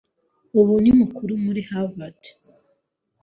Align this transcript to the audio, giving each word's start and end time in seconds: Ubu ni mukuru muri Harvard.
Ubu 0.59 0.73
ni 0.83 0.91
mukuru 0.99 1.33
muri 1.45 1.61
Harvard. 1.69 2.21